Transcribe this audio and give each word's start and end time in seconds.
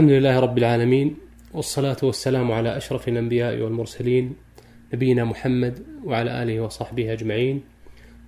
الحمد 0.00 0.12
لله 0.12 0.40
رب 0.40 0.58
العالمين 0.58 1.16
والصلاة 1.54 1.96
والسلام 2.02 2.52
على 2.52 2.76
أشرف 2.76 3.08
الأنبياء 3.08 3.60
والمرسلين 3.60 4.36
نبينا 4.94 5.24
محمد 5.24 5.82
وعلى 6.04 6.42
آله 6.42 6.60
وصحبه 6.60 7.12
أجمعين. 7.12 7.62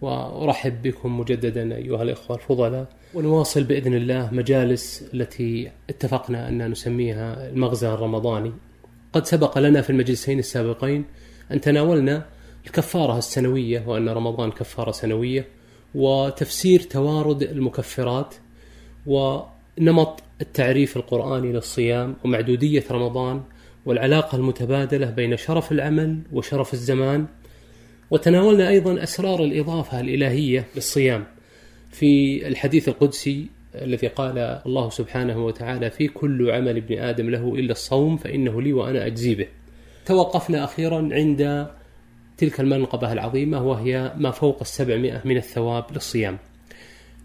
وأرحب 0.00 0.82
بكم 0.82 1.20
مجددا 1.20 1.76
أيها 1.76 2.02
الإخوة 2.02 2.36
الفضلاء 2.36 2.86
ونواصل 3.14 3.64
بإذن 3.64 3.94
الله 3.94 4.28
مجالس 4.32 5.04
التي 5.14 5.70
اتفقنا 5.90 6.48
أن 6.48 6.70
نسميها 6.70 7.48
المغزى 7.48 7.88
الرمضاني. 7.88 8.52
قد 9.12 9.26
سبق 9.26 9.58
لنا 9.58 9.82
في 9.82 9.90
المجلسين 9.90 10.38
السابقين 10.38 11.04
أن 11.52 11.60
تناولنا 11.60 12.26
الكفارة 12.66 13.18
السنوية 13.18 13.84
وأن 13.86 14.08
رمضان 14.08 14.50
كفارة 14.50 14.90
سنوية 14.90 15.48
وتفسير 15.94 16.80
توارد 16.80 17.42
المكفرات 17.42 18.34
ونمط 19.06 20.22
التعريف 20.42 20.96
القرآني 20.96 21.52
للصيام 21.52 22.16
ومعدودية 22.24 22.84
رمضان 22.90 23.42
والعلاقة 23.86 24.36
المتبادلة 24.36 25.10
بين 25.10 25.36
شرف 25.36 25.72
العمل 25.72 26.18
وشرف 26.32 26.74
الزمان 26.74 27.26
وتناولنا 28.10 28.68
أيضا 28.68 29.02
أسرار 29.02 29.44
الإضافة 29.44 30.00
الإلهية 30.00 30.64
للصيام 30.76 31.24
في 31.90 32.42
الحديث 32.48 32.88
القدسي 32.88 33.46
الذي 33.74 34.06
قال 34.06 34.38
الله 34.66 34.90
سبحانه 34.90 35.44
وتعالى 35.44 35.90
في 35.90 36.08
كل 36.08 36.50
عمل 36.50 36.76
ابن 36.76 36.98
آدم 36.98 37.30
له 37.30 37.54
إلا 37.54 37.72
الصوم 37.72 38.16
فإنه 38.16 38.62
لي 38.62 38.72
وأنا 38.72 39.06
أجزي 39.06 39.34
به. 39.34 39.46
توقفنا 40.06 40.64
أخيرا 40.64 41.08
عند 41.12 41.66
تلك 42.36 42.60
المنقبة 42.60 43.12
العظيمة 43.12 43.66
وهي 43.66 44.12
ما 44.16 44.30
فوق 44.30 44.58
السبعمائة 44.60 45.20
من 45.24 45.36
الثواب 45.36 45.84
للصيام. 45.92 46.38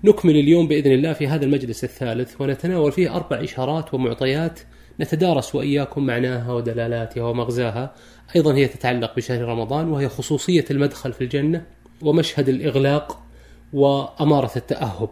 نكمل 0.03 0.35
اليوم 0.35 0.67
بإذن 0.67 0.91
الله 0.91 1.13
في 1.13 1.27
هذا 1.27 1.45
المجلس 1.45 1.83
الثالث 1.83 2.41
ونتناول 2.41 2.91
فيه 2.91 3.15
أربع 3.15 3.43
إشارات 3.43 3.93
ومعطيات 3.93 4.59
نتدارس 4.99 5.55
وإياكم 5.55 6.05
معناها 6.05 6.53
ودلالاتها 6.53 7.23
ومغزاها. 7.23 7.93
أيضا 8.35 8.55
هي 8.55 8.67
تتعلق 8.67 9.16
بشهر 9.16 9.41
رمضان 9.41 9.88
وهي 9.88 10.09
خصوصية 10.09 10.66
المدخل 10.72 11.13
في 11.13 11.23
الجنة 11.23 11.66
ومشهد 12.02 12.49
الإغلاق 12.49 13.23
وأمارة 13.73 14.52
التأهب. 14.55 15.09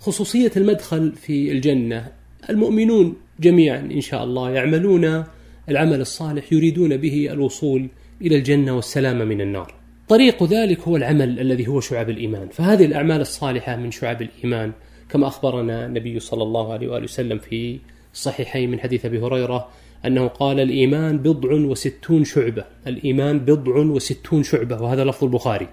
خصوصية 0.00 0.52
المدخل 0.56 1.12
في 1.12 1.52
الجنة 1.52 2.12
المؤمنون 2.50 3.16
جميعا 3.40 3.78
إن 3.78 4.00
شاء 4.00 4.24
الله 4.24 4.50
يعملون 4.50 5.24
العمل 5.68 6.00
الصالح 6.00 6.52
يريدون 6.52 6.96
به 6.96 7.28
الوصول 7.32 7.88
إلى 8.22 8.36
الجنة 8.36 8.76
والسلامة 8.76 9.24
من 9.24 9.40
النار. 9.40 9.79
طريق 10.10 10.44
ذلك 10.44 10.80
هو 10.80 10.96
العمل 10.96 11.40
الذي 11.40 11.68
هو 11.68 11.80
شعب 11.80 12.10
الإيمان. 12.10 12.48
فهذه 12.48 12.84
الأعمال 12.84 13.20
الصالحة 13.20 13.76
من 13.76 13.90
شعب 13.90 14.22
الإيمان 14.22 14.72
كما 15.08 15.26
أخبرنا 15.26 15.86
النبي 15.86 16.20
صلى 16.20 16.42
الله 16.42 16.72
عليه 16.72 16.88
وآله 16.88 17.04
وسلم 17.04 17.38
في 17.38 17.78
الصحيحين 18.14 18.70
من 18.70 18.80
حديث 18.80 19.04
أبي 19.04 19.20
هريرة 19.20 19.68
أنه 20.06 20.26
قال 20.26 20.60
الإيمان 20.60 21.18
بضع 21.18 21.52
وستون 21.52 22.24
شعبة 22.24 22.64
الإيمان 22.86 23.38
بضع 23.38 23.76
وستون 23.76 24.42
شعبة 24.42 24.82
وهذا 24.82 25.04
لفظ 25.04 25.24
البخاري. 25.24 25.68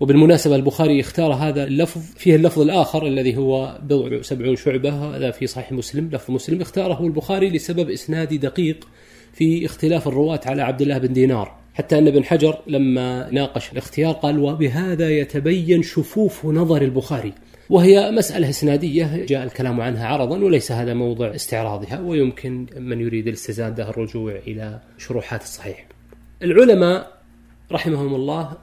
وبالمناسبة 0.00 0.56
البخاري 0.56 1.00
اختار 1.00 1.32
هذا 1.32 1.64
اللفظ 1.64 2.00
فيه 2.16 2.36
اللفظ 2.36 2.60
الآخر 2.60 3.06
الذي 3.06 3.36
هو 3.36 3.78
بضع 3.82 4.18
وسبعون 4.18 4.56
شعبة 4.56 5.16
هذا 5.16 5.30
في 5.30 5.46
صحيح 5.46 5.72
مسلم 5.72 6.10
لفظ 6.12 6.30
مسلم. 6.30 6.60
اختاره 6.60 7.06
البخاري 7.06 7.50
لسبب 7.50 7.90
إسنادي 7.90 8.38
دقيق 8.38 8.88
في 9.32 9.66
اختلاف 9.66 10.08
الرواة 10.08 10.40
على 10.46 10.62
عبد 10.62 10.82
الله 10.82 10.98
بن 10.98 11.12
دينار. 11.12 11.61
حتى 11.74 11.98
أن 11.98 12.08
ابن 12.08 12.24
حجر 12.24 12.58
لما 12.66 13.30
ناقش 13.30 13.72
الاختيار 13.72 14.12
قال 14.12 14.38
وبهذا 14.38 15.10
يتبين 15.10 15.82
شفوف 15.82 16.46
نظر 16.46 16.82
البخاري 16.82 17.32
وهي 17.70 18.10
مسألة 18.10 18.48
إسنادية 18.48 19.24
جاء 19.24 19.44
الكلام 19.44 19.80
عنها 19.80 20.06
عرضا 20.06 20.38
وليس 20.38 20.72
هذا 20.72 20.94
موضع 20.94 21.34
استعراضها 21.34 22.00
ويمكن 22.00 22.66
من 22.76 23.00
يريد 23.00 23.26
الاستزادة 23.26 23.90
الرجوع 23.90 24.32
إلى 24.32 24.80
شروحات 24.98 25.42
الصحيح. 25.42 25.86
العلماء 26.42 27.18
رحمهم 27.72 28.14
الله 28.14 28.56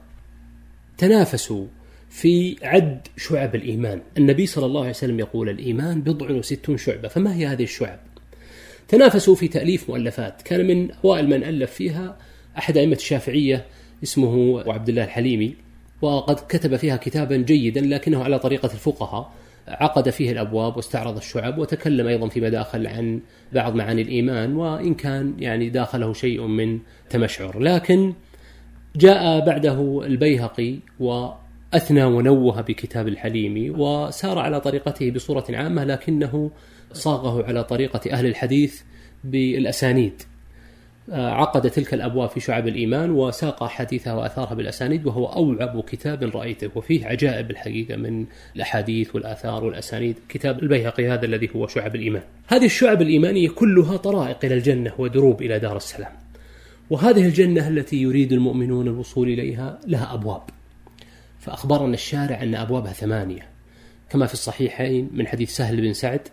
تنافسوا 0.98 1.66
في 2.10 2.56
عد 2.62 3.08
شعب 3.16 3.54
الإيمان. 3.54 4.00
النبي 4.18 4.46
صلى 4.46 4.66
الله 4.66 4.80
عليه 4.80 4.90
وسلم 4.90 5.20
يقول 5.20 5.48
الإيمان 5.48 6.02
بضع 6.02 6.30
وستون 6.30 6.76
شعبة 6.76 7.08
فما 7.08 7.34
هي 7.34 7.46
هذه 7.46 7.62
الشعب؟ 7.62 7.98
تنافسوا 8.88 9.34
في 9.34 9.48
تأليف 9.48 9.88
مؤلفات 9.90 10.42
كان 10.42 10.66
من 10.66 10.90
أوائل 11.04 11.28
من 11.28 11.44
ألف 11.44 11.72
فيها 11.72 12.16
أحد 12.60 12.76
أئمة 12.76 12.96
الشافعية 12.96 13.64
اسمه 14.02 14.62
عبد 14.72 14.88
الله 14.88 15.04
الحليمي 15.04 15.54
وقد 16.02 16.34
كتب 16.48 16.76
فيها 16.76 16.96
كتابا 16.96 17.36
جيدا 17.36 17.80
لكنه 17.80 18.24
على 18.24 18.38
طريقة 18.38 18.66
الفقهاء 18.72 19.32
عقد 19.68 20.10
فيه 20.10 20.32
الأبواب 20.32 20.76
واستعرض 20.76 21.16
الشعب 21.16 21.58
وتكلم 21.58 22.06
أيضا 22.06 22.28
فيما 22.28 22.48
داخل 22.48 22.86
عن 22.86 23.20
بعض 23.52 23.74
معاني 23.74 24.02
الإيمان 24.02 24.56
وإن 24.56 24.94
كان 24.94 25.34
يعني 25.38 25.70
داخله 25.70 26.12
شيء 26.12 26.46
من 26.46 26.78
تمشعر. 27.10 27.58
لكن 27.58 28.12
جاء 28.96 29.46
بعده 29.46 30.02
البيهقي 30.06 30.78
وأثنى 31.00 32.04
ونوه 32.04 32.60
بكتاب 32.60 33.08
الحليمي 33.08 33.70
وسار 33.70 34.38
على 34.38 34.60
طريقته 34.60 35.10
بصورة 35.10 35.44
عامة 35.50 35.84
لكنه 35.84 36.50
صاغه 36.92 37.44
على 37.46 37.64
طريقة 37.64 38.10
أهل 38.12 38.26
الحديث 38.26 38.82
بالأسانيد. 39.24 40.22
عقد 41.12 41.70
تلك 41.70 41.94
الأبواب 41.94 42.28
في 42.28 42.40
شعب 42.40 42.68
الإيمان 42.68 43.10
وساق 43.10 43.62
احاديثها 43.62 44.12
واثارها 44.12 44.54
بالأسانيد 44.54 45.06
وهو 45.06 45.26
أوعب 45.26 45.80
كتاب 45.80 46.22
رأيته 46.36 46.70
وفيه 46.74 47.06
عجائب 47.06 47.50
الحقيقة 47.50 47.96
من 47.96 48.26
الأحاديث 48.56 49.14
والآثار 49.14 49.64
والأسانيد 49.64 50.16
كتاب 50.28 50.62
البيهقي 50.62 51.08
هذا 51.08 51.24
الذي 51.24 51.50
هو 51.56 51.66
شعب 51.66 51.94
الإيمان. 51.94 52.22
هذه 52.46 52.64
الشعب 52.64 53.02
الإيمانية 53.02 53.48
كلها 53.48 53.96
طرائق 53.96 54.44
إلى 54.44 54.54
الجنة 54.54 54.92
ودروب 54.98 55.42
إلى 55.42 55.58
دار 55.58 55.76
السلام. 55.76 56.12
وهذه 56.90 57.26
الجنة 57.26 57.68
التي 57.68 57.96
يريد 57.96 58.32
المؤمنون 58.32 58.88
الوصول 58.88 59.28
إليها 59.28 59.78
لها 59.86 60.14
أبواب. 60.14 60.42
فأخبرنا 61.40 61.94
الشارع 61.94 62.42
أن 62.42 62.54
أبوابها 62.54 62.92
ثمانية 62.92 63.48
كما 64.10 64.26
في 64.26 64.32
الصحيحين 64.32 65.10
من 65.12 65.26
حديث 65.26 65.56
سهل 65.56 65.80
بن 65.80 65.92
سعد 65.92 66.28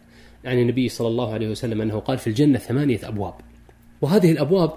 عن 0.45 0.59
النبي 0.59 0.89
صلى 0.89 1.07
الله 1.07 1.33
عليه 1.33 1.49
وسلم 1.49 1.81
أنه 1.81 1.99
قال 1.99 2.17
في 2.17 2.27
الجنة 2.27 2.57
ثمانية 2.57 2.99
أبواب. 3.03 3.33
وهذه 4.01 4.31
الأبواب 4.31 4.71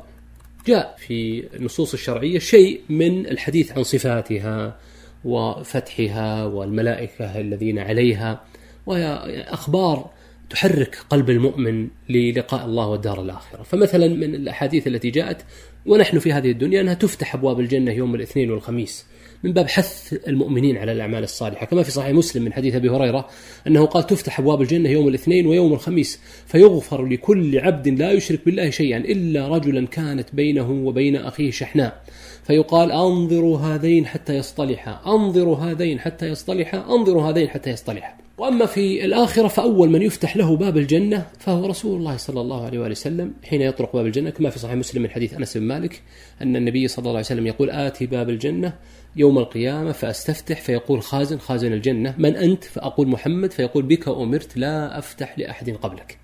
جاء 0.66 0.96
في 0.98 1.44
النصوص 1.56 1.92
الشرعية 1.92 2.38
شيء 2.38 2.80
من 2.88 3.26
الحديث 3.26 3.72
عن 3.72 3.82
صفاتها 3.82 4.76
وفتحها 5.24 6.44
والملائكة 6.44 7.40
الذين 7.40 7.78
عليها 7.78 8.40
وهي 8.86 9.04
أخبار 9.48 10.10
تحرك 10.50 10.98
قلب 11.10 11.30
المؤمن 11.30 11.88
للقاء 12.08 12.64
الله 12.64 12.86
والدار 12.86 13.22
الآخرة، 13.22 13.62
فمثلا 13.62 14.08
من 14.08 14.34
الأحاديث 14.34 14.86
التي 14.86 15.10
جاءت 15.10 15.44
ونحن 15.86 16.18
في 16.18 16.32
هذه 16.32 16.50
الدنيا 16.50 16.80
أنها 16.80 16.94
تفتح 16.94 17.34
أبواب 17.34 17.60
الجنة 17.60 17.92
يوم 17.92 18.14
الاثنين 18.14 18.50
والخميس. 18.50 19.06
من 19.44 19.52
باب 19.52 19.68
حث 19.68 20.14
المؤمنين 20.28 20.76
على 20.76 20.92
الأعمال 20.92 21.22
الصالحة. 21.22 21.66
كما 21.66 21.82
في 21.82 21.90
صحيح 21.90 22.14
مسلم 22.14 22.42
من 22.42 22.52
حديث 22.52 22.74
أبي 22.74 22.90
هريرة 22.90 23.28
أنه 23.66 23.86
قال 23.86 24.06
تفتح 24.06 24.40
أبواب 24.40 24.62
الجنة 24.62 24.90
يوم 24.90 25.08
الاثنين 25.08 25.46
ويوم 25.46 25.72
الخميس 25.72 26.20
فيغفر 26.46 27.06
لكل 27.06 27.58
عبد 27.58 27.88
لا 27.88 28.12
يشرك 28.12 28.44
بالله 28.44 28.70
شيئا 28.70 28.98
إلا 28.98 29.48
رجلا 29.48 29.86
كانت 29.86 30.34
بينه 30.34 30.70
وبين 30.70 31.16
أخيه 31.16 31.50
شحناء. 31.50 32.02
فيقال 32.44 32.92
أنظروا 32.92 33.58
هذين 33.58 34.06
حتى 34.06 34.36
يصطلحا 34.36 35.00
أنظروا 35.06 35.56
هذين 35.56 36.00
حتى 36.00 36.28
يصطلحا 36.28 36.78
أنظروا 36.78 37.22
هذين 37.22 37.48
حتى 37.48 37.70
يصطلحا. 37.70 38.19
وأما 38.40 38.66
في 38.66 39.04
الآخرة 39.04 39.48
فأول 39.48 39.90
من 39.90 40.02
يفتح 40.02 40.36
له 40.36 40.56
باب 40.56 40.76
الجنة 40.76 41.26
فهو 41.38 41.66
رسول 41.66 41.98
الله 41.98 42.16
صلى 42.16 42.40
الله 42.40 42.64
عليه 42.64 42.78
وآله 42.78 42.90
وسلم 42.90 43.32
حين 43.44 43.62
يطرق 43.62 43.92
باب 43.92 44.06
الجنة. 44.06 44.30
كما 44.30 44.50
في 44.50 44.58
صحيح 44.58 44.74
مسلم 44.74 45.02
من 45.02 45.10
حديث 45.10 45.34
أنس 45.34 45.56
بن 45.56 45.62
مالك 45.62 46.02
أن 46.42 46.56
النبي 46.56 46.88
صلى 46.88 46.98
الله 46.98 47.10
عليه 47.10 47.20
وسلم 47.20 47.46
يقول 47.46 47.70
اتي 47.70 48.06
باب 48.06 48.30
الجنة 48.30 48.72
يوم 49.16 49.38
القيامة 49.38 49.92
فأستفتح 49.92 50.60
فيقول 50.60 51.02
خازن 51.02 51.38
خازن 51.38 51.72
الجنة. 51.72 52.14
من 52.18 52.36
أنت؟ 52.36 52.64
فأقول 52.64 53.08
محمد. 53.08 53.52
فيقول 53.52 53.82
بك 53.82 54.08
أمرت 54.08 54.56
لا 54.56 54.98
أفتح 54.98 55.38
لأحد 55.38 55.70
قبلك. 55.70 56.18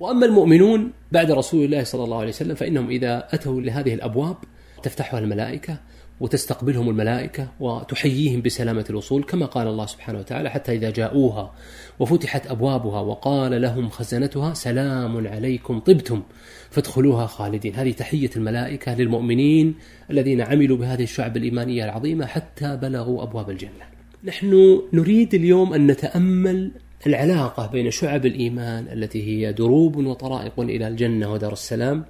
وأما 0.00 0.26
المؤمنون 0.26 0.92
بعد 1.12 1.30
رسول 1.30 1.64
الله 1.64 1.84
صلى 1.84 2.04
الله 2.04 2.18
عليه 2.18 2.28
وسلم 2.28 2.54
فإنهم 2.54 2.90
إذا 2.90 3.28
أتوا 3.30 3.60
لهذه 3.60 3.94
الأبواب 3.94 4.36
تفتحها 4.82 5.20
الملائكة 5.20 5.78
وتستقبلهم 6.20 6.88
الملائكة 6.88 7.48
وتحييهم 7.60 8.42
بسلامة 8.42 8.84
الوصول 8.90 9.22
كما 9.22 9.46
قال 9.46 9.66
الله 9.66 9.86
سبحانه 9.86 10.18
وتعالى 10.18 10.50
حتى 10.50 10.72
إذا 10.72 10.90
جاءوها 10.90 11.54
وفتحت 11.98 12.46
أبوابها 12.46 13.00
وقال 13.00 13.62
لهم 13.62 13.88
خزنتها 13.88 14.54
سلام 14.54 15.26
عليكم 15.26 15.78
طبتم 15.78 16.22
فادخلوها 16.70 17.26
خالدين. 17.26 17.74
هذه 17.74 17.90
تحية 17.90 18.30
الملائكة 18.36 18.94
للمؤمنين 18.94 19.74
الذين 20.10 20.40
عملوا 20.40 20.76
بهذه 20.76 21.02
الشعب 21.02 21.36
الإيمانية 21.36 21.84
العظيمة 21.84 22.26
حتى 22.26 22.76
بلغوا 22.76 23.22
أبواب 23.22 23.50
الجنة. 23.50 23.88
نحن 24.24 24.82
نريد 24.92 25.34
اليوم 25.34 25.74
أن 25.74 25.86
نتأمل 25.86 26.70
العلاقة 27.06 27.66
بين 27.66 27.90
شعب 27.90 28.26
الإيمان 28.26 28.88
التي 28.88 29.22
هي 29.22 29.52
دروب 29.52 29.96
وطرائق 29.96 30.60
إلى 30.60 30.88
الجنة 30.88 31.32
ودار 31.32 31.52
السلام 31.52 32.04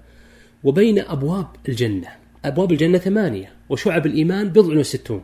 وبين 0.65 0.99
أبواب 0.99 1.47
الجنة. 1.69 2.18
أبواب 2.45 2.73
الجنة 2.73 2.99
ثمانية 2.99 3.53
وشعب 3.69 4.07
الإيمان 4.07 4.49
بضع 4.49 4.79
وستون. 4.79 5.23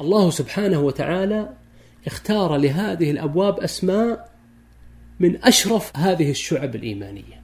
الله 0.00 0.30
سبحانه 0.30 0.80
وتعالى 0.80 1.48
اختار 2.06 2.56
لهذه 2.56 3.10
الأبواب 3.10 3.60
أسماء 3.60 4.30
من 5.20 5.44
أشرف 5.44 5.96
هذه 5.96 6.30
الشعب 6.30 6.74
الإيمانية. 6.74 7.42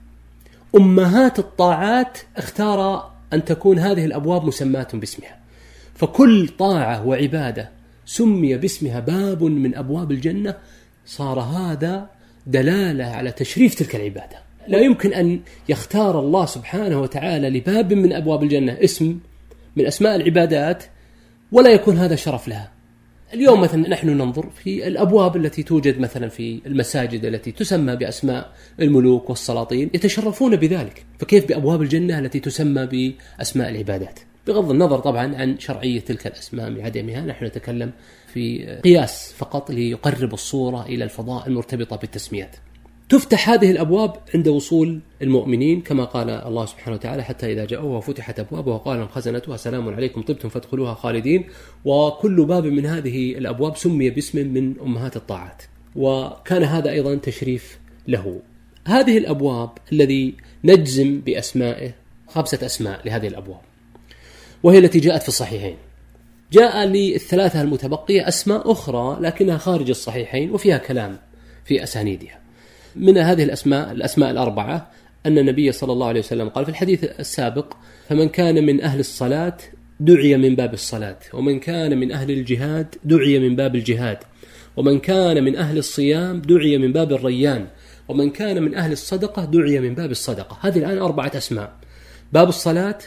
أمهات 0.76 1.38
الطاعات 1.38 2.18
اختار 2.36 3.10
أن 3.32 3.44
تكون 3.44 3.78
هذه 3.78 4.04
الأبواب 4.04 4.44
مسماة 4.44 4.88
باسمها. 4.94 5.38
فكل 5.94 6.48
طاعة 6.48 7.06
وعبادة 7.06 7.70
سمي 8.06 8.56
باسمها 8.56 9.00
باب 9.00 9.42
من 9.42 9.74
أبواب 9.74 10.12
الجنة. 10.12 10.54
صار 11.06 11.40
هذا 11.40 12.10
دلالة 12.46 13.04
على 13.04 13.30
تشريف 13.30 13.74
تلك 13.74 13.96
العبادة. 13.96 14.51
لا 14.68 14.78
يمكن 14.78 15.12
أن 15.12 15.40
يختار 15.68 16.20
الله 16.20 16.46
سبحانه 16.46 17.00
وتعالى 17.00 17.50
لباب 17.50 17.92
من 17.92 18.12
أبواب 18.12 18.42
الجنة 18.42 18.76
اسم 18.84 19.18
من 19.76 19.86
أسماء 19.86 20.16
العبادات 20.16 20.84
ولا 21.52 21.70
يكون 21.70 21.96
هذا 21.96 22.16
شرف 22.16 22.48
لها 22.48 22.72
اليوم 23.34 23.60
مثلا 23.60 23.88
نحن 23.88 24.08
ننظر 24.08 24.50
في 24.50 24.86
الأبواب 24.86 25.36
التي 25.36 25.62
توجد 25.62 25.98
مثلا 26.00 26.28
في 26.28 26.60
المساجد 26.66 27.24
التي 27.24 27.52
تسمى 27.52 27.96
بأسماء 27.96 28.52
الملوك 28.80 29.30
والسلاطين 29.30 29.90
يتشرفون 29.94 30.56
بذلك، 30.56 31.04
فكيف 31.18 31.48
بأبواب 31.48 31.82
الجنة 31.82 32.18
التي 32.18 32.40
تسمى 32.40 32.86
بأسماء 32.86 33.70
العبادات؟ 33.70 34.20
بغض 34.46 34.70
النظر 34.70 34.98
طبعا 34.98 35.36
عن 35.36 35.58
شرعية 35.58 36.00
تلك 36.00 36.26
الأسماء 36.26 36.74
بعدمها، 36.74 37.20
نحن 37.20 37.44
نتكلم 37.44 37.92
في 38.32 38.64
قياس 38.84 39.34
فقط 39.36 39.70
ليقرب 39.70 40.34
الصورة 40.34 40.86
إلى 40.86 41.04
الفضاء 41.04 41.48
المرتبطة 41.48 41.96
بالتسميات. 41.96 42.56
تفتح 43.12 43.50
هذه 43.50 43.70
الأبواب 43.70 44.16
عند 44.34 44.48
وصول 44.48 45.00
المؤمنين 45.22 45.80
كما 45.80 46.04
قال 46.04 46.30
الله 46.30 46.66
سبحانه 46.66 46.96
وتعالى 46.96 47.24
حتى 47.24 47.52
إذا 47.52 47.64
جاءوها 47.64 47.96
وفتحت 47.96 48.40
أبوابها 48.40 48.74
وقال 48.74 49.08
خزنتها 49.08 49.56
سلام 49.56 49.88
عليكم 49.88 50.22
طبتم 50.22 50.48
فادخلوها 50.48 50.94
خالدين. 50.94 51.44
وكل 51.84 52.44
باب 52.44 52.66
من 52.66 52.86
هذه 52.86 53.32
الأبواب 53.38 53.76
سمي 53.76 54.10
باسم 54.10 54.48
من 54.48 54.80
أمهات 54.80 55.16
الطاعات 55.16 55.62
وكان 55.96 56.62
هذا 56.62 56.90
أيضا 56.90 57.14
تشريف 57.14 57.78
له. 58.08 58.40
هذه 58.86 59.18
الأبواب 59.18 59.70
الذي 59.92 60.34
نجزم 60.64 61.20
بأسمائه 61.20 61.94
خمسة 62.28 62.66
أسماء 62.66 63.00
لهذه 63.06 63.28
الأبواب 63.28 63.60
وهي 64.62 64.78
التي 64.78 65.00
جاءت 65.00 65.22
في 65.22 65.28
الصحيحين. 65.28 65.76
جاء 66.52 66.84
للثلاثة 66.84 67.62
المتبقية 67.62 68.28
أسماء 68.28 68.72
أخرى 68.72 69.18
لكنها 69.20 69.58
خارج 69.58 69.90
الصحيحين 69.90 70.50
وفيها 70.50 70.78
كلام 70.78 71.18
في 71.64 71.82
أسانيدها. 71.82 72.41
من 72.96 73.18
هذه 73.18 73.42
الأسماء 73.42 73.92
الأسماء 73.92 74.30
الأربعة 74.30 74.90
أن 75.26 75.38
النبي 75.38 75.72
صلى 75.72 75.92
الله 75.92 76.06
عليه 76.06 76.20
وسلم 76.20 76.48
قال 76.48 76.64
في 76.64 76.70
الحديث 76.70 77.04
السابق 77.04 77.74
فمن 78.08 78.28
كان 78.28 78.66
من 78.66 78.82
أهل 78.82 79.00
الصلاة 79.00 79.56
دعي 80.00 80.36
من 80.36 80.56
باب 80.56 80.74
الصلاة 80.74 81.18
ومن 81.32 81.60
كان 81.60 81.98
من 81.98 82.12
أهل 82.12 82.30
الجهاد 82.30 82.94
دعي 83.04 83.38
من 83.38 83.56
باب 83.56 83.76
الجهاد 83.76 84.18
ومن 84.76 84.98
كان 84.98 85.44
من 85.44 85.56
أهل 85.56 85.78
الصيام 85.78 86.40
دعي 86.40 86.78
من 86.78 86.92
باب 86.92 87.12
الريان 87.12 87.66
ومن 88.08 88.30
كان 88.30 88.62
من 88.62 88.74
أهل 88.74 88.92
الصدقة 88.92 89.44
دعي 89.44 89.80
من 89.80 89.94
باب 89.94 90.10
الصدقة. 90.10 90.58
هذه 90.60 90.78
الآن 90.78 90.98
أربعة 90.98 91.32
أسماء 91.34 91.72
باب 92.32 92.48
الصلاة 92.48 92.98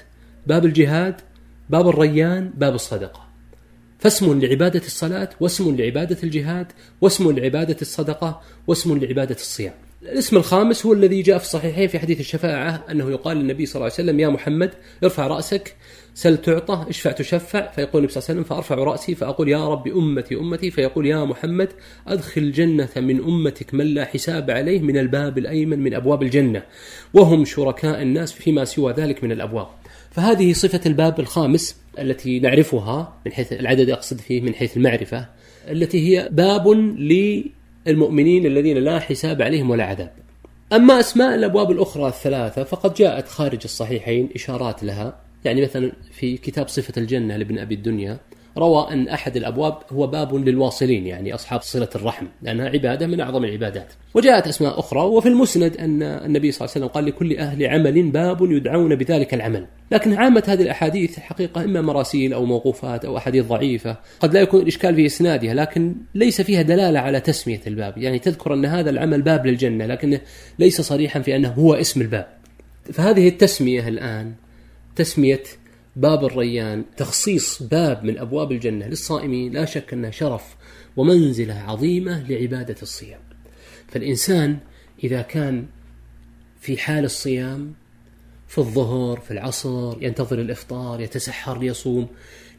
باب 0.48 0.66
الجهاد 0.66 1.22
باب 1.70 1.90
الريان 1.90 2.54
باب 2.58 2.76
الصدقة. 2.76 3.25
فاسم 4.00 4.40
لعبادة 4.40 4.82
الصلاة 4.86 5.30
واسم 5.40 5.76
لعبادة 5.76 6.18
الجهاد 6.24 6.68
واسم 7.02 7.32
لعبادة 7.32 7.78
الصدقة 7.82 8.42
واسم 8.68 8.98
لعبادة 8.98 9.36
الصيام. 9.36 9.74
الاسم 10.02 10.38
الخامس 10.38 10.86
هو 10.86 10.94
الذي 10.94 11.22
جاء 11.22 11.38
في 11.38 11.44
الصحيحين 11.44 11.88
في 11.88 12.00
حديث 12.00 12.20
الشفاعة 12.20 12.86
أنه 12.92 13.12
يقال 13.12 13.38
للنبي 13.38 13.66
صلى 13.66 13.76
الله 13.76 13.84
عليه 13.84 13.94
وسلم 13.94 14.20
يا 14.20 14.30
محمد 14.30 14.72
ارفع 15.04 15.28
رأسك 15.28 15.76
سل 16.14 16.38
تعطى 16.38 16.86
اشفع 16.90 17.12
تشفع. 17.12 17.72
فيقول 17.72 18.02
النبي 18.02 18.14
صلى 18.14 18.22
الله 18.22 18.30
عليه 18.30 18.42
وسلم 18.42 18.44
فأرفع 18.44 18.76
رأسي 18.76 19.16
فأقول 19.16 19.50
يا 19.50 19.70
رب 19.70 19.88
أمتي 19.88 20.36
أمتي. 20.36 20.72
فيقول 20.72 21.06
يا 21.06 21.26
محمد 21.26 21.70
أدخل 22.08 22.42
الجنة 22.42 22.90
من 22.96 23.24
أمتك 23.24 23.74
من 23.74 23.86
لا 23.86 24.06
حساب 24.06 24.52
عليه 24.52 24.80
من 24.80 24.98
الباب 24.98 25.38
الأيمن 25.38 25.80
من 25.80 25.94
أبواب 25.94 26.24
الجنة 26.24 26.64
وهم 27.14 27.46
شركاء 27.46 28.02
الناس 28.02 28.32
فيما 28.32 28.66
سوى 28.66 28.94
ذلك 28.94 29.24
من 29.24 29.32
الأبواب. 29.32 29.68
فهذه 30.12 30.54
صفة 30.54 30.82
الباب 30.86 31.20
الخامس 31.20 31.76
التي 32.00 32.40
نعرفها 32.40 33.18
من 33.26 33.32
حيث 33.32 33.54
العدد 33.54 33.90
أقصد 33.90 34.20
فيه 34.20 34.42
من 34.42 34.54
حيث 34.54 34.78
المعرفة 34.78 35.30
التي 35.68 36.08
هي 36.08 36.30
باب 36.32 36.68
للمؤمنين 37.88 38.46
الذين 38.46 38.78
لا 38.78 39.00
حساب 39.00 39.42
عليهم 39.42 39.70
ولا 39.70 39.84
عذاب. 39.84 40.12
أما 40.74 41.00
أسماء 41.00 41.36
الأبواب 41.36 41.72
الأخرى 41.72 42.08
الثلاثة 42.08 42.64
فقد 42.64 42.94
جاءت 42.94 43.28
خارج 43.28 43.60
الصحيحين 43.64 44.30
إشارات 44.36 44.84
لها. 44.84 45.20
يعني 45.46 45.62
مثلا 45.62 45.92
في 46.12 46.38
كتاب 46.38 46.68
صفة 46.68 46.94
الجنة 46.98 47.38
لابن 47.38 47.58
أبي 47.58 47.76
الدنيا 47.76 48.20
روى 48.58 48.88
أن 48.92 49.08
أحد 49.08 49.38
الأبواب 49.38 49.78
هو 49.92 50.08
باب 50.08 50.36
للواصلين 50.36 51.08
يعني 51.08 51.36
أصحاب 51.36 51.62
صلة 51.62 51.90
الرحم 51.96 52.26
لأنها 52.42 52.70
عبادة 52.70 53.08
من 53.08 53.22
أعظم 53.22 53.44
العبادات. 53.44 53.94
وجاءت 54.14 54.48
أسماء 54.48 54.80
أخرى 54.80 55.02
وفي 55.02 55.30
المسند 55.30 55.78
أن 55.78 56.04
النبي 56.04 56.52
صلى 56.52 56.66
الله 56.66 56.76
عليه 56.76 56.86
وسلم 56.86 56.88
قال 56.88 57.06
لكل 57.06 57.38
أهل 57.38 57.66
عمل 57.66 58.12
باب 58.12 58.52
يدعون 58.52 58.96
بذلك 58.96 59.34
العمل. 59.34 59.66
لكن 59.92 60.14
عامة 60.14 60.44
هذه 60.48 60.62
الأحاديث 60.62 61.20
حقيقة 61.20 61.64
إما 61.64 61.82
مراسيل 61.82 62.34
أو 62.34 62.46
موقوفات 62.46 63.06
أو 63.06 63.18
أحاديث 63.18 63.46
ضعيفة 63.46 63.98
قد 64.20 64.34
لا 64.34 64.42
يكون 64.42 64.62
الإشكال 64.62 64.96
في 64.96 65.06
إسنادها 65.06 65.54
لكن 65.54 65.96
ليس 66.16 66.42
فيها 66.42 66.62
دلالة 66.62 67.00
على 67.00 67.20
تسمية 67.20 67.62
الباب. 67.68 67.98
يعني 67.98 68.20
تذكر 68.20 68.54
أن 68.54 68.66
هذا 68.66 68.90
العمل 68.90 69.22
باب 69.22 69.46
للجنة 69.46 69.86
لكنه 69.86 70.20
ليس 70.60 70.82
صريحا 70.82 71.20
في 71.20 71.36
أنه 71.36 71.50
هو 71.50 71.74
اسم 71.74 72.02
الباب. 72.02 72.28
فهذه 72.94 73.28
التسمية 73.28 73.88
الآن 73.88 74.34
تسمية 74.96 75.44
باب 75.96 76.26
الريان 76.26 76.86
تخصيص 76.98 77.64
باب 77.64 78.04
من 78.04 78.18
أبواب 78.18 78.52
الجنة 78.52 78.88
للصائمين 78.88 79.54
لا 79.54 79.66
شك 79.66 79.94
انه 79.94 80.10
شرف 80.10 80.56
ومنزلة 80.98 81.54
عظيمة 81.54 82.30
لعبادة 82.30 82.76
الصيام. 82.82 83.20
فالإنسان 83.88 84.58
إذا 85.04 85.22
كان 85.22 85.66
في 86.62 86.78
حال 86.78 87.06
الصيام 87.06 87.74
في 88.48 88.58
الظهر 88.58 89.20
في 89.20 89.32
العصر 89.32 90.04
ينتظر 90.04 90.42
الإفطار 90.42 91.02
يتسحر 91.02 91.60
ليصوم 91.60 92.08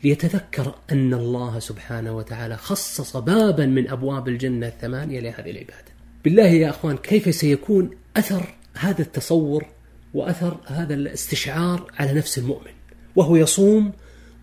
ليتذكر 0.04 0.74
أن 0.92 1.14
الله 1.14 1.58
سبحانه 1.58 2.16
وتعالى 2.16 2.56
خصص 2.56 3.16
بابا 3.16 3.66
من 3.66 3.90
أبواب 3.90 4.28
الجنة 4.28 4.66
الثمانية 4.66 5.20
لهذه 5.20 5.50
العبادة. 5.50 5.96
بالله 6.24 6.46
يا 6.46 6.70
أخوان 6.70 6.96
كيف 6.96 7.34
سيكون 7.34 7.90
أثر 8.16 8.54
هذا 8.74 9.02
التصور 9.02 9.66
وأثر 10.14 10.60
هذا 10.66 10.94
الاستشعار 10.94 11.92
على 11.98 12.12
نفس 12.12 12.38
المؤمن؟ 12.38 12.72
وهو 13.16 13.36
يصوم 13.36 13.92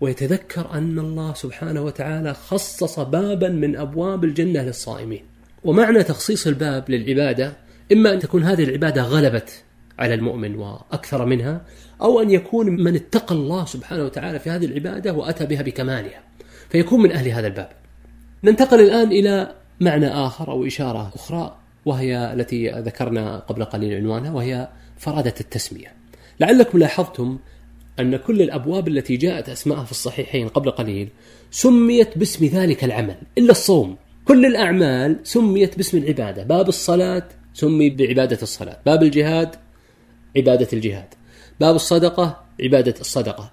ويتذكر 0.00 0.70
أن 0.72 0.98
الله 0.98 1.34
سبحانه 1.34 1.82
وتعالى 1.82 2.34
خصص 2.34 3.00
بابا 3.00 3.48
من 3.48 3.76
أبواب 3.76 4.24
الجنة 4.24 4.62
للصائمين. 4.62 5.24
ومعنى 5.64 6.02
تخصيص 6.02 6.46
الباب 6.46 6.90
للعبادة 6.90 7.52
إما 7.92 8.12
أن 8.12 8.18
تكون 8.18 8.44
هذه 8.44 8.64
العبادة 8.64 9.02
غلبت 9.02 9.64
على 9.98 10.14
المؤمن 10.14 10.56
وأكثر 10.56 11.24
منها 11.24 11.60
أو 12.02 12.22
أن 12.22 12.30
يكون 12.30 12.70
من 12.70 12.94
اتقى 12.94 13.34
الله 13.34 13.64
سبحانه 13.64 14.04
وتعالى 14.04 14.38
في 14.38 14.50
هذه 14.50 14.64
العبادة 14.64 15.12
وأتى 15.12 15.46
بها 15.46 15.62
بكمالها 15.62 16.22
فيكون 16.68 17.02
من 17.02 17.12
أهل 17.12 17.28
هذا 17.28 17.46
الباب. 17.46 17.68
ننتقل 18.44 18.80
الآن 18.80 19.12
إلى 19.12 19.54
معنى 19.80 20.08
آخر 20.08 20.50
أو 20.50 20.66
إشارة 20.66 21.12
أخرى 21.14 21.56
وهي 21.84 22.32
التي 22.32 22.68
ذكرنا 22.70 23.38
قبل 23.38 23.64
قليل 23.64 23.94
عنوانها 23.94 24.32
وهي 24.32 24.68
فرادة 24.98 25.34
التسمية. 25.40 25.92
لعلكم 26.40 26.78
لاحظتم 26.78 27.38
أن 28.00 28.16
كل 28.16 28.42
الأبواب 28.42 28.88
التي 28.88 29.16
جاءت 29.16 29.48
أسماءها 29.48 29.84
في 29.84 29.90
الصحيحين 29.90 30.48
قبل 30.48 30.70
قليل 30.70 31.08
سميت 31.50 32.18
باسم 32.18 32.46
ذلك 32.46 32.84
العمل 32.84 33.16
إلا 33.38 33.50
الصوم. 33.50 33.96
كل 34.24 34.46
الأعمال 34.46 35.20
سميت 35.22 35.76
باسم 35.76 35.98
العبادة. 35.98 36.42
باب 36.42 36.68
الصلاة 36.68 37.28
سمي 37.54 37.90
بعبادة 37.90 38.38
الصلاة. 38.42 38.78
باب 38.86 39.02
الجهاد 39.02 39.56
عبادة 40.36 40.68
الجهاد. 40.72 41.14
باب 41.60 41.74
الصدقة 41.74 42.44
عبادة 42.60 42.94
الصدقة. 43.00 43.52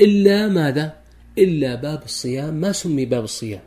إلا 0.00 0.48
ماذا؟ 0.48 0.96
إلا 1.38 1.74
باب 1.74 2.02
الصيام. 2.04 2.54
ما 2.54 2.72
سمي 2.72 3.04
باب 3.04 3.24
الصيام؟ 3.24 3.60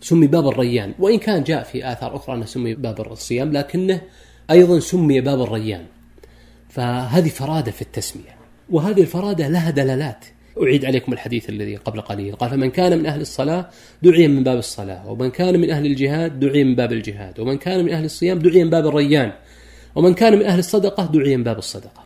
سمي 0.00 0.26
باب 0.26 0.48
الريان. 0.48 0.94
وإن 0.98 1.18
كان 1.18 1.44
جاء 1.44 1.62
في 1.62 1.92
آثار 1.92 2.16
أخرى 2.16 2.36
أنه 2.36 2.44
سمي 2.44 2.74
باب 2.74 3.12
الصيام 3.12 3.52
لكنه 3.52 4.00
أيضا 4.50 4.80
سمي 4.80 5.20
باب 5.20 5.42
الريان. 5.42 5.86
فهذه 6.68 7.28
فرادة 7.28 7.72
في 7.72 7.82
التسمية. 7.82 8.37
وهذه 8.70 9.00
الفرادة 9.00 9.48
لها 9.48 9.70
دلالات. 9.70 10.24
أعيد 10.62 10.84
عليكم 10.84 11.12
الحديث 11.12 11.50
الذي 11.50 11.76
قبل 11.76 12.00
قليل. 12.00 12.36
قال 12.36 12.50
فمن 12.50 12.70
كان 12.70 12.98
من 12.98 13.06
أهل 13.06 13.20
الصلاة 13.20 13.68
دعي 14.02 14.28
من 14.28 14.44
باب 14.44 14.58
الصلاة 14.58 15.10
ومن 15.10 15.30
كان 15.30 15.60
من 15.60 15.70
أهل 15.70 15.86
الجهاد 15.86 16.40
دعي 16.40 16.64
من 16.64 16.74
باب 16.74 16.92
الجهاد 16.92 17.40
ومن 17.40 17.58
كان 17.58 17.84
من 17.84 17.92
أهل 17.92 18.04
الصيام 18.04 18.38
دعي 18.38 18.64
من 18.64 18.70
باب 18.70 18.86
الريان 18.86 19.32
ومن 19.94 20.14
كان 20.14 20.38
من 20.38 20.44
أهل 20.44 20.58
الصدقة 20.58 21.06
دعي 21.06 21.36
من 21.36 21.44
باب 21.44 21.58
الصدقة. 21.58 22.04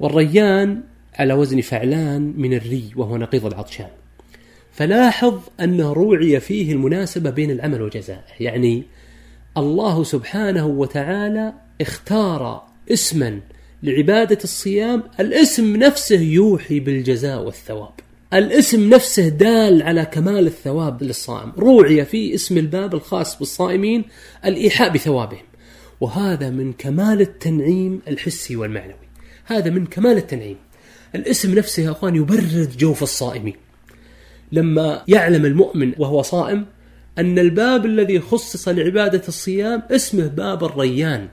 والريان 0.00 0.80
على 1.14 1.34
وزن 1.34 1.60
فعلان 1.60 2.34
من 2.36 2.54
الري 2.54 2.90
وهو 2.96 3.16
نقيض 3.16 3.46
العطشان. 3.46 3.88
فلاحظ 4.72 5.40
أنه 5.60 5.92
روعي 5.92 6.40
فيه 6.40 6.72
المناسبة 6.72 7.30
بين 7.30 7.50
العمل 7.50 7.82
وجزائه 7.82 8.20
يعني 8.40 8.84
الله 9.56 10.04
سبحانه 10.04 10.66
وتعالى 10.66 11.52
اختار 11.80 12.66
اسما 12.92 13.40
لعبادة 13.82 14.38
الصيام 14.44 15.02
الاسم 15.20 15.76
نفسه 15.76 16.20
يوحي 16.20 16.80
بالجزاء 16.80 17.42
والثواب. 17.42 17.92
الاسم 18.34 18.88
نفسه 18.88 19.28
دال 19.28 19.82
على 19.82 20.04
كمال 20.04 20.46
الثواب 20.46 21.02
للصائم. 21.02 21.52
روعي 21.58 22.04
في 22.04 22.34
اسم 22.34 22.58
الباب 22.58 22.94
الخاص 22.94 23.38
بالصائمين 23.38 24.04
الإيحاء 24.44 24.92
بثوابهم. 24.92 25.44
وهذا 26.00 26.50
من 26.50 26.72
كمال 26.72 27.20
التنعيم 27.20 28.00
الحسي 28.08 28.56
والمعنوي. 28.56 29.08
هذا 29.44 29.70
من 29.70 29.86
كمال 29.86 30.16
التنعيم. 30.16 30.56
الاسم 31.14 31.54
نفسه 31.54 31.82
يا 31.82 31.90
أخوان 31.90 32.16
يبرد 32.16 32.74
جوف 32.78 33.02
الصائمين. 33.02 33.56
لما 34.52 35.02
يعلم 35.08 35.46
المؤمن 35.46 35.92
وهو 35.98 36.22
صائم 36.22 36.66
أن 37.18 37.38
الباب 37.38 37.86
الذي 37.86 38.20
خصص 38.20 38.68
لعبادة 38.68 39.22
الصيام 39.28 39.82
اسمه 39.90 40.26
باب 40.26 40.64
الريان. 40.64 41.28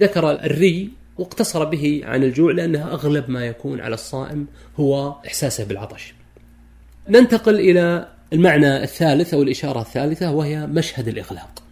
ذكر 0.00 0.30
الري 0.30 1.01
واقتصر 1.18 1.64
به 1.64 2.00
عن 2.04 2.22
الجوع 2.22 2.52
لأنها 2.52 2.92
أغلب 2.92 3.30
ما 3.30 3.46
يكون 3.46 3.80
على 3.80 3.94
الصائم 3.94 4.46
هو 4.80 5.16
إحساسه 5.26 5.64
بالعطش. 5.64 6.14
ننتقل 7.08 7.54
إلى 7.54 8.08
المعنى 8.32 8.82
الثالث 8.82 9.34
أو 9.34 9.42
الإشارة 9.42 9.80
الثالثة 9.80 10.32
وهي 10.32 10.66
مشهد 10.66 11.08
الإغلاق. 11.08 11.62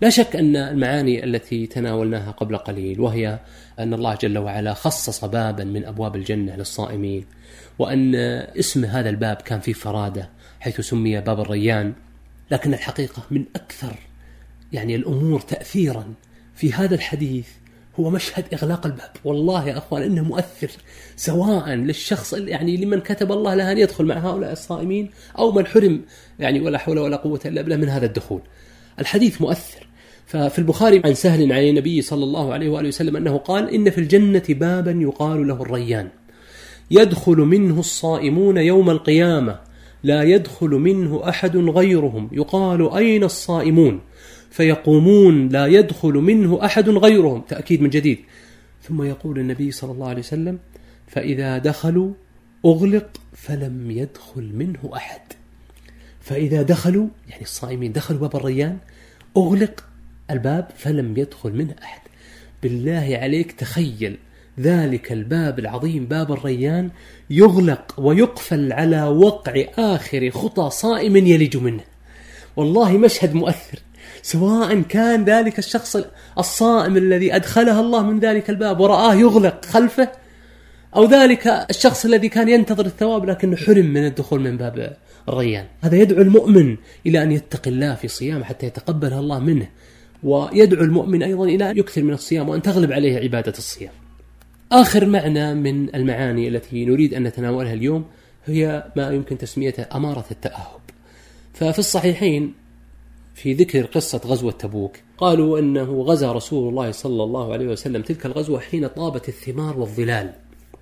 لا 0.00 0.10
شك 0.10 0.36
أن 0.36 0.56
المعاني 0.56 1.24
التي 1.24 1.66
تناولناها 1.66 2.30
قبل 2.30 2.56
قليل 2.56 3.00
وهي 3.00 3.38
أن 3.78 3.94
الله 3.94 4.14
جل 4.14 4.38
وعلا 4.38 4.74
خصص 4.74 5.24
بابا 5.24 5.64
من 5.64 5.84
أبواب 5.84 6.16
الجنة 6.16 6.56
للصائمين 6.56 7.24
وأن 7.78 8.14
اسم 8.58 8.84
هذا 8.84 9.10
الباب 9.10 9.36
كان 9.36 9.60
فيه 9.60 9.72
فرادة 9.72 10.30
حيث 10.60 10.80
سمي 10.80 11.20
باب 11.20 11.40
الريان. 11.40 11.92
لكن 12.50 12.74
الحقيقة 12.74 13.22
من 13.30 13.44
أكثر 13.56 13.94
يعني 14.72 14.94
الأمور 14.94 15.40
تأثيرا 15.40 16.14
في 16.54 16.72
هذا 16.72 16.94
الحديث 16.94 17.48
هو 18.00 18.10
مشهد 18.10 18.44
إغلاق 18.52 18.86
الباب. 18.86 19.10
والله 19.24 19.68
يا 19.68 19.78
أخوان 19.78 20.02
إنه 20.02 20.22
مؤثر 20.22 20.70
سواء 21.16 21.68
للشخص 21.68 22.32
يعني 22.32 22.76
لمن 22.76 23.00
كتب 23.00 23.32
الله 23.32 23.54
له 23.54 23.72
أن 23.72 23.78
يدخل 23.78 24.04
مع 24.04 24.14
هؤلاء 24.14 24.52
الصائمين 24.52 25.10
أو 25.38 25.52
من 25.52 25.66
حرم 25.66 26.02
يعني 26.38 26.60
ولا 26.60 26.78
حول 26.78 26.98
ولا 26.98 27.16
قوة 27.16 27.40
إلا 27.46 27.62
بالله 27.62 27.76
من 27.76 27.88
هذا 27.88 28.06
الدخول. 28.06 28.40
الحديث 28.98 29.40
مؤثر. 29.40 29.86
ففي 30.26 30.58
البخاري 30.58 31.02
عن 31.04 31.14
سهل 31.14 31.52
عن 31.52 31.62
النبي 31.62 32.02
صلى 32.02 32.24
الله 32.24 32.52
عليه 32.52 32.68
وآله 32.68 32.88
وسلم 32.88 33.16
أنه 33.16 33.36
قال 33.36 33.74
إن 33.74 33.90
في 33.90 33.98
الجنة 33.98 34.42
بابا 34.48 34.90
يقال 34.90 35.48
له 35.48 35.62
الريان. 35.62 36.08
يدخل 36.90 37.36
منه 37.36 37.80
الصائمون 37.80 38.56
يوم 38.56 38.90
القيامة 38.90 39.58
لا 40.02 40.22
يدخل 40.22 40.68
منه 40.68 41.28
أحد 41.28 41.56
غيرهم. 41.56 42.28
يقال 42.32 42.94
أين 42.96 43.24
الصائمون؟ 43.24 44.00
فيقومون 44.54 45.48
لا 45.48 45.66
يدخل 45.66 46.12
منه 46.12 46.64
أحد 46.64 46.88
غيرهم. 46.88 47.40
تأكيد 47.48 47.82
من 47.82 47.90
جديد. 47.90 48.18
ثم 48.82 49.02
يقول 49.02 49.38
النبي 49.38 49.70
صلى 49.70 49.92
الله 49.92 50.08
عليه 50.08 50.18
وسلم 50.18 50.58
فإذا 51.06 51.58
دخلوا 51.58 52.12
أغلق 52.64 53.20
فلم 53.32 53.90
يدخل 53.90 54.50
منه 54.54 54.90
أحد. 54.96 55.20
فإذا 56.20 56.62
دخلوا 56.62 57.06
يعني 57.28 57.42
الصائمين 57.42 57.92
دخلوا 57.92 58.20
باب 58.20 58.36
الريان 58.36 58.78
أغلق 59.36 59.84
الباب 60.30 60.68
فلم 60.76 61.16
يدخل 61.16 61.52
منه 61.52 61.74
أحد. 61.82 62.00
بالله 62.62 63.18
عليك 63.22 63.52
تخيل 63.52 64.16
ذلك 64.60 65.12
الباب 65.12 65.58
العظيم 65.58 66.06
باب 66.06 66.32
الريان 66.32 66.90
يغلق 67.30 67.94
ويقفل 67.98 68.72
على 68.72 69.04
وقع 69.04 69.64
آخر 69.78 70.30
خطى 70.30 70.70
صائم 70.70 71.16
يلج 71.16 71.56
منه. 71.56 71.84
والله 72.56 72.98
مشهد 72.98 73.34
مؤثر. 73.34 73.78
سواء 74.22 74.80
كان 74.80 75.24
ذلك 75.24 75.58
الشخص 75.58 75.96
الصائم 76.38 76.96
الذي 76.96 77.36
أدخله 77.36 77.80
الله 77.80 78.02
من 78.02 78.18
ذلك 78.20 78.50
الباب 78.50 78.80
ورآه 78.80 79.14
يغلق 79.14 79.64
خلفه 79.64 80.08
أو 80.96 81.04
ذلك 81.04 81.46
الشخص 81.46 82.04
الذي 82.04 82.28
كان 82.28 82.48
ينتظر 82.48 82.86
الثواب 82.86 83.24
لكنه 83.24 83.56
حرم 83.56 83.86
من 83.86 84.06
الدخول 84.06 84.40
من 84.40 84.56
باب 84.56 84.96
الريان. 85.28 85.66
هذا 85.82 85.96
يدعو 85.96 86.22
المؤمن 86.22 86.76
إلى 87.06 87.22
أن 87.22 87.32
يتقي 87.32 87.70
الله 87.70 87.94
في 87.94 88.08
صيام 88.08 88.44
حتى 88.44 88.66
يتقبلها 88.66 89.20
الله 89.20 89.38
منه 89.38 89.68
ويدعو 90.22 90.84
المؤمن 90.84 91.22
أيضا 91.22 91.44
إلى 91.44 91.70
أن 91.70 91.78
يكثر 91.78 92.02
من 92.02 92.14
الصيام 92.14 92.48
وأن 92.48 92.62
تغلب 92.62 92.92
عليه 92.92 93.18
عبادة 93.18 93.52
الصيام. 93.58 93.92
آخر 94.72 95.06
معنى 95.06 95.54
من 95.54 95.94
المعاني 95.94 96.48
التي 96.48 96.84
نريد 96.84 97.14
أن 97.14 97.22
نتناولها 97.22 97.72
اليوم 97.72 98.04
هي 98.46 98.84
ما 98.96 99.10
يمكن 99.10 99.38
تسميته 99.38 99.86
أمارة 99.94 100.24
التأهب. 100.30 100.80
ففي 101.54 101.78
الصحيحين 101.78 102.54
في 103.34 103.52
ذكر 103.52 103.86
قصة 103.86 104.20
غزوة 104.24 104.52
تبوك. 104.52 104.96
قالوا 105.18 105.58
أنه 105.58 106.02
غزا 106.02 106.32
رسول 106.32 106.68
الله 106.68 106.90
صلى 106.90 107.22
الله 107.22 107.52
عليه 107.52 107.66
وسلم 107.66 108.02
تلك 108.02 108.26
الغزوة 108.26 108.60
حين 108.60 108.86
طابت 108.86 109.28
الثمار 109.28 109.78
والظلال. 109.78 110.32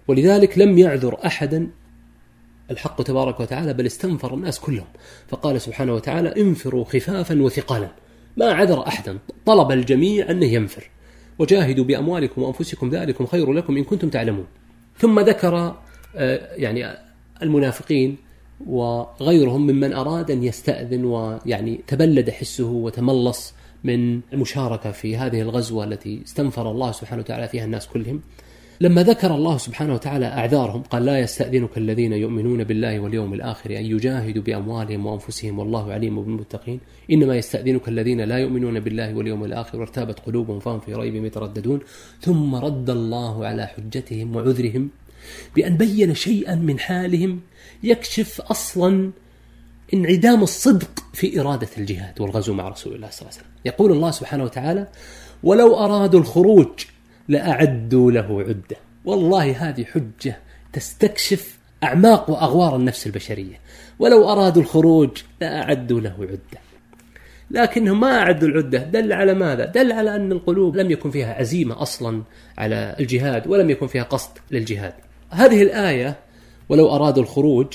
ولذلك 0.08 0.58
لم 0.58 0.78
يعذر 0.78 1.18
أحدا 1.26 1.70
الحق 2.70 3.02
تبارك 3.02 3.40
وتعالى 3.40 3.74
بل 3.74 3.86
استنفر 3.86 4.34
الناس 4.34 4.60
كلهم. 4.60 4.86
فقال 5.28 5.60
سبحانه 5.60 5.94
وتعالى 5.94 6.34
انفروا 6.36 6.84
خفافا 6.84 7.42
وثقالا. 7.42 7.90
ما 8.36 8.52
عذر 8.52 8.86
أحدا 8.86 9.18
طلب 9.46 9.72
الجميع 9.72 10.30
أنه 10.30 10.46
ينفر. 10.46 10.90
وجاهدوا 11.38 11.84
بأموالكم 11.84 12.42
وأنفسكم 12.42 12.90
ذلكم 12.90 13.26
خير 13.26 13.52
لكم 13.52 13.76
إن 13.76 13.84
كنتم 13.84 14.08
تعلمون. 14.08 14.46
ثم 14.98 15.20
ذكر 15.20 15.76
آه، 16.16 16.54
يعني 16.56 16.96
المنافقين 17.42 18.16
وغيرهم 18.66 19.66
ممن 19.66 19.92
أراد 19.92 20.30
أن 20.30 20.44
يستأذن 20.44 21.04
ويعني 21.04 21.80
تبلد 21.86 22.30
حسه 22.30 22.70
وتملص 22.70 23.54
من 23.84 24.20
المشاركة 24.32 24.90
في 24.90 25.16
هذه 25.16 25.40
الغزوة 25.40 25.84
التي 25.84 26.22
استنفر 26.24 26.70
الله 26.70 26.92
سبحانه 26.92 27.22
وتعالى 27.22 27.48
فيها 27.48 27.64
الناس 27.64 27.86
كلهم. 27.86 28.20
لما 28.80 29.02
ذكر 29.02 29.34
الله 29.34 29.56
سبحانه 29.58 29.94
وتعالى 29.94 30.26
أعذارهم 30.26 30.82
قال 30.82 31.04
لا 31.04 31.18
يستأذنك 31.18 31.78
الذين 31.78 32.12
يؤمنون 32.12 32.64
بالله 32.64 33.00
واليوم 33.00 33.34
الآخر 33.34 33.70
أن 33.70 33.84
يجاهدوا 33.84 34.42
بأموالهم 34.42 35.06
وأنفسهم 35.06 35.58
والله 35.58 35.92
عليم 35.92 36.22
بالمتقين. 36.22 36.80
إنما 37.10 37.36
يستأذنك 37.36 37.88
الذين 37.88 38.20
لا 38.20 38.38
يؤمنون 38.38 38.80
بالله 38.80 39.14
واليوم 39.14 39.44
الآخر 39.44 39.78
وارتابت 39.78 40.20
قلوبهم 40.20 40.58
فهم 40.58 40.80
في 40.80 40.94
ريب 40.94 41.24
يترددون 41.24 41.80
ثم 42.20 42.54
رد 42.54 42.90
الله 42.90 43.46
على 43.46 43.66
حجتهم 43.66 44.36
وعذرهم 44.36 44.90
بأن 45.56 45.76
بين 45.76 46.14
شيئا 46.14 46.54
من 46.54 46.78
حالهم 46.78 47.40
يكشف 47.82 48.40
أصلا 48.40 49.10
انعدام 49.94 50.42
الصدق 50.42 51.04
في 51.12 51.40
إرادة 51.40 51.68
الجهاد 51.78 52.20
والغزو 52.20 52.54
مع 52.54 52.68
رسول 52.68 52.94
الله 52.94 53.10
صلى 53.10 53.20
الله 53.20 53.32
عليه 53.32 53.40
وسلم. 53.40 53.52
يقول 53.64 53.92
الله 53.92 54.10
سبحانه 54.10 54.44
وتعالى 54.44 54.88
ولو 55.42 55.76
أرادوا 55.76 56.20
الخروج 56.20 56.68
لأعدوا 57.28 58.12
له 58.12 58.40
عدة. 58.40 58.76
والله 59.04 59.68
هذه 59.68 59.84
حجة 59.84 60.38
تستكشف 60.72 61.58
أعماق 61.82 62.30
وأغوار 62.30 62.76
النفس 62.76 63.06
البشرية. 63.06 63.60
ولو 63.98 64.32
أرادوا 64.32 64.62
الخروج 64.62 65.10
لأعدوا 65.40 66.00
له 66.00 66.16
عدة. 66.20 66.60
لكنهم 67.50 68.00
ما 68.00 68.18
أعدوا 68.18 68.48
العدة. 68.48 68.78
دل 68.78 69.12
على 69.12 69.34
ماذا؟ 69.34 69.64
دل 69.64 69.92
على 69.92 70.16
أن 70.16 70.32
القلوب 70.32 70.76
لم 70.76 70.90
يكن 70.90 71.10
فيها 71.10 71.34
عزيمة 71.34 71.82
أصلا 71.82 72.22
على 72.58 72.96
الجهاد 73.00 73.46
ولم 73.46 73.70
يكن 73.70 73.86
فيها 73.86 74.02
قصد 74.02 74.38
للجهاد. 74.50 74.94
هذه 75.32 75.62
الآية 75.62 76.16
ولو 76.68 76.94
أرادوا 76.94 77.22
الخروج 77.22 77.66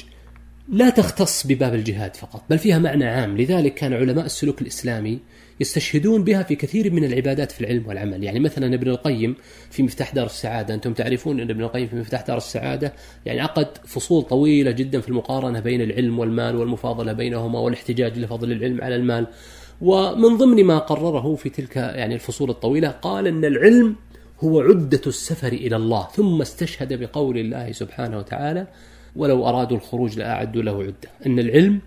لا 0.69 0.89
تختص 0.89 1.47
بباب 1.47 1.73
الجهاد 1.73 2.15
فقط 2.15 2.43
بل 2.49 2.57
فيها 2.57 2.79
معنى 2.79 3.05
عام. 3.05 3.37
لذلك 3.37 3.73
كان 3.73 3.93
علماء 3.93 4.25
السلوك 4.25 4.61
الإسلامي 4.61 5.19
يستشهدون 5.59 6.23
بها 6.23 6.43
في 6.43 6.55
كثير 6.55 6.93
من 6.93 7.03
العبادات 7.03 7.51
في 7.51 7.61
العلم 7.61 7.87
والعمل. 7.87 8.23
يعني 8.23 8.39
مثلا 8.39 8.75
ابن 8.75 8.89
القيم 8.89 9.35
في 9.71 9.83
مفتاح 9.83 10.13
دار 10.13 10.25
السعادة 10.25 10.73
أنتم 10.73 10.93
تعرفون 10.93 11.39
أن 11.39 11.49
ابن 11.49 11.63
القيم 11.63 11.87
في 11.87 11.95
مفتاح 11.95 12.21
دار 12.21 12.37
السعادة 12.37 12.93
يعني 13.25 13.41
عقد 13.41 13.67
فصول 13.85 14.23
طويلة 14.23 14.71
جدا 14.71 15.01
في 15.01 15.09
المقارنة 15.09 15.59
بين 15.59 15.81
العلم 15.81 16.19
والمال 16.19 16.55
والمفاضلة 16.55 17.13
بينهما 17.13 17.59
والاحتجاج 17.59 18.17
لفضل 18.17 18.51
العلم 18.51 18.81
على 18.81 18.95
المال. 18.95 19.27
ومن 19.81 20.37
ضمن 20.37 20.63
ما 20.63 20.77
قرره 20.77 21.35
في 21.35 21.49
تلك 21.49 21.75
يعني 21.75 22.15
الفصول 22.15 22.49
الطويلة 22.49 22.89
قال 22.89 23.27
أن 23.27 23.45
العلم 23.45 23.95
هو 24.43 24.61
عدة 24.61 25.01
السفر 25.07 25.53
إلى 25.53 25.75
الله 25.75 26.07
ثم 26.13 26.41
استشهد 26.41 26.93
بقول 26.93 27.37
الله 27.37 27.71
سبحانه 27.71 28.17
وتعالى 28.17 28.67
ولو 29.15 29.47
أرادوا 29.47 29.77
الخروج 29.77 30.17
لأعدوا 30.17 30.61
له 30.61 30.83
عدة. 30.83 31.09
أن 31.25 31.39
العلم 31.39 31.79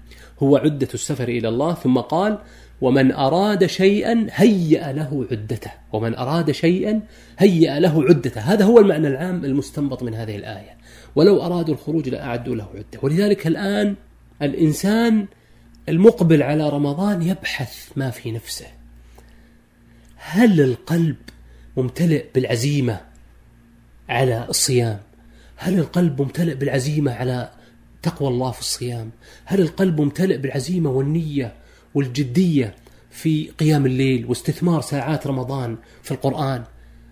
هو 0.43 0.57
عدة 0.57 0.89
السفر 0.95 1.29
إلى 1.29 1.49
الله 1.49 1.75
ثم 1.75 1.99
قال 1.99 2.39
ومن 2.81 3.13
أراد 3.13 3.67
شيئا 3.67 4.27
هيأ 4.31 4.93
له 4.93 5.27
عدته. 5.31 5.71
ومن 5.93 6.15
أراد 6.15 6.51
شيئا 6.51 7.01
هيأ 7.39 7.81
له 7.81 8.03
عدته. 8.03 8.41
هذا 8.41 8.65
هو 8.65 8.79
المعنى 8.79 9.09
العام 9.09 9.45
المستنبط 9.45 10.03
من 10.03 10.15
هذه 10.15 10.37
الآية. 10.37 10.77
ولو 11.17 11.43
أرادوا 11.43 11.75
الخروج 11.75 12.09
لأعدوا 12.09 12.55
له 12.55 12.69
عدة 12.75 12.99
ولذلك 13.03 13.47
الآن 13.47 13.95
الإنسان 14.43 15.27
المقبل 15.89 16.43
على 16.43 16.69
رمضان 16.69 17.23
يبحث 17.23 17.89
ما 17.97 18.11
في 18.11 18.33
نفسه. 18.33 18.67
هل 20.17 20.61
القلب 20.61 21.17
ممتلئ 21.83 22.25
بالعزيمة 22.35 23.01
على 24.09 24.47
الصيام؟ 24.49 25.01
هل 25.57 25.79
القلب 25.79 26.23
ممتلئ 26.23 26.55
بالعزيمة 26.55 27.13
على 27.13 27.51
تقوى 28.03 28.29
الله 28.29 28.51
في 28.51 28.61
الصيام؟ 28.61 29.11
هل 29.45 29.61
القلب 29.61 30.01
ممتلئ 30.01 30.37
بالعزيمة 30.37 30.91
والنية 30.91 31.55
والجدية 31.95 32.75
في 33.11 33.51
قيام 33.59 33.87
الليل 33.87 34.27
واستثمار 34.27 34.81
ساعات 34.81 35.27
رمضان 35.27 35.77
في 36.03 36.11
القرآن؟ 36.11 36.65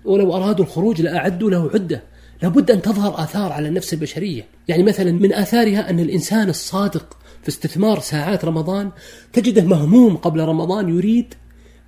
ولو 0.04 0.36
أرادوا 0.36 0.64
الخروج 0.64 1.02
لأعدوا 1.02 1.50
له 1.50 1.70
عدة. 1.74 2.02
لابد 2.42 2.70
أن 2.70 2.82
تظهر 2.82 3.22
آثار 3.22 3.52
على 3.52 3.68
النفس 3.68 3.94
البشرية. 3.94 4.46
يعني 4.68 4.82
مثلا 4.82 5.12
من 5.12 5.32
آثارها 5.32 5.90
أن 5.90 6.00
الإنسان 6.00 6.48
الصادق 6.48 7.16
في 7.42 7.48
استثمار 7.48 8.00
ساعات 8.00 8.44
رمضان 8.44 8.90
تجده 9.32 9.62
مهموم 9.62 10.16
قبل 10.16 10.40
رمضان 10.40 10.88
يريد 10.88 11.34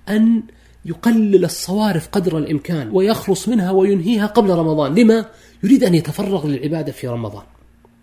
أن 0.09 0.43
يقلل 0.85 1.45
الصوارف 1.45 2.07
قدر 2.07 2.37
الإمكان 2.37 2.89
ويخلص 2.93 3.49
منها 3.49 3.71
وينهيها 3.71 4.25
قبل 4.25 4.49
رمضان، 4.49 4.95
لما؟ 4.95 5.25
يريد 5.63 5.83
أن 5.83 5.95
يتفرغ 5.95 6.47
للعبادة 6.47 6.91
في 6.91 7.07
رمضان. 7.07 7.43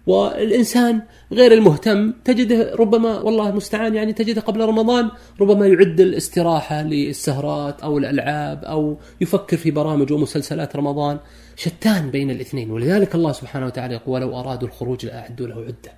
والإنسان 0.08 1.02
غير 1.32 1.52
المهتم 1.52 2.12
تجده 2.24 2.74
ربما 2.74 3.18
والله 3.18 3.48
المستعان 3.48 3.94
يعني 3.94 4.12
تجده 4.12 4.40
قبل 4.40 4.60
رمضان 4.60 5.10
ربما 5.40 5.66
يعد 5.66 6.00
الاستراحة 6.00 6.82
للسهرات 6.82 7.80
أو 7.80 7.98
الألعاب 7.98 8.64
أو 8.64 8.98
يفكر 9.20 9.56
في 9.56 9.70
برامج 9.70 10.12
ومسلسلات 10.12 10.76
رمضان 10.76 11.18
شتان 11.56 12.10
بين 12.10 12.30
الاثنين 12.30 12.70
ولذلك 12.70 13.14
الله 13.14 13.32
سبحانه 13.32 13.66
وتعالى 13.66 13.94
يقول 13.94 14.14
ولو 14.14 14.40
أرادوا 14.40 14.68
الخروج 14.68 15.06
لأعدوا 15.06 15.46
له 15.46 15.60
عدة 15.60 15.92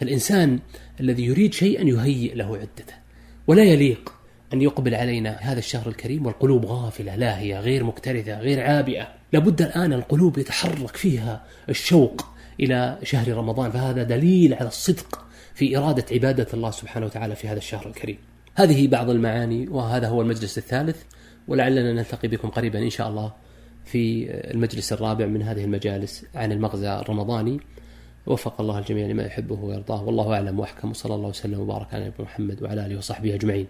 فالإنسان 0.00 0.58
الذي 1.00 1.24
يريد 1.24 1.52
شيئا 1.52 1.84
يهيئ 1.84 2.34
له 2.34 2.56
عدته 2.56 2.94
ولا 3.46 3.64
يليق 3.64 4.19
أن 4.52 4.62
يقبل 4.62 4.94
علينا 4.94 5.36
هذا 5.40 5.58
الشهر 5.58 5.88
الكريم 5.88 6.26
والقلوب 6.26 6.66
غافلة 6.66 7.16
لاهية 7.16 7.60
غير 7.60 7.84
مكترثة 7.84 8.38
غير 8.38 8.60
عابئة. 8.60 9.08
لابد 9.32 9.62
الآن 9.62 9.92
القلوب 9.92 10.38
يتحرك 10.38 10.96
فيها 10.96 11.44
الشوق 11.68 12.26
إلى 12.60 12.98
شهر 13.02 13.28
رمضان 13.28 13.70
فهذا 13.70 14.02
دليل 14.02 14.54
على 14.54 14.68
الصدق 14.68 15.24
في 15.54 15.78
إرادة 15.78 16.04
عبادة 16.12 16.46
الله 16.54 16.70
سبحانه 16.70 17.06
وتعالى 17.06 17.36
في 17.36 17.48
هذا 17.48 17.58
الشهر 17.58 17.86
الكريم. 17.86 18.18
هذه 18.54 18.88
بعض 18.88 19.10
المعاني 19.10 19.68
وهذا 19.68 20.08
هو 20.08 20.22
المجلس 20.22 20.58
الثالث 20.58 21.02
ولعلنا 21.48 21.92
نلتقي 21.92 22.28
بكم 22.28 22.48
قريبا 22.48 22.78
إن 22.78 22.90
شاء 22.90 23.08
الله 23.08 23.32
في 23.84 24.30
المجلس 24.30 24.92
الرابع 24.92 25.26
من 25.26 25.42
هذه 25.42 25.64
المجالس 25.64 26.24
عن 26.34 26.52
المغزى 26.52 26.90
الرمضاني. 26.90 27.60
وفق 28.26 28.60
الله 28.60 28.78
الجميع 28.78 29.06
لما 29.06 29.22
يحبه 29.22 29.60
ويرضاه 29.60 30.04
والله 30.04 30.34
أعلم 30.34 30.60
وأحكم 30.60 30.90
وصلى 30.90 31.14
الله 31.14 31.28
وسلم 31.28 31.60
وبارك 31.60 31.94
على 31.94 32.04
نبينا 32.04 32.22
محمد 32.22 32.62
وعلى 32.62 32.86
آله 32.86 32.96
وصحبه 32.96 33.34
أجمعين. 33.34 33.66